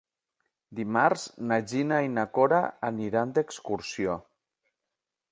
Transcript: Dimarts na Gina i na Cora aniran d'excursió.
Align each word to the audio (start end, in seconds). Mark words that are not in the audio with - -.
Dimarts 0.77 1.25
na 1.51 1.59
Gina 1.71 1.99
i 2.05 2.09
na 2.13 2.23
Cora 2.37 2.61
aniran 2.89 3.35
d'excursió. 3.35 4.17